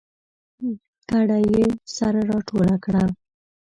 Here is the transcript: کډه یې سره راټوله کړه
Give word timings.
کډه 1.09 1.37
یې 1.51 1.65
سره 1.95 2.19
راټوله 2.29 2.75
کړه 2.83 3.03